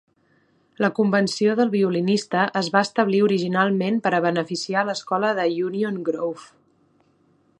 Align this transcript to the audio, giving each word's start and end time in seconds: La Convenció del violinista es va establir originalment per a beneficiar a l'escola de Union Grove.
La 0.83 0.87
Convenció 0.99 1.53
del 1.59 1.69
violinista 1.75 2.45
es 2.61 2.71
va 2.77 2.81
establir 2.87 3.21
originalment 3.27 4.01
per 4.07 4.15
a 4.19 4.23
beneficiar 4.29 4.81
a 4.81 4.87
l'escola 4.91 5.33
de 5.41 5.47
Union 5.69 6.03
Grove. 6.11 6.49